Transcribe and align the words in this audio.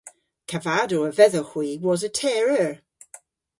Kavadow 0.49 1.01
a 1.09 1.11
vedhowgh 1.17 1.51
hwi 1.53 1.69
wosa 1.83 2.09
teyr 2.17 2.47
eur. 2.61 2.73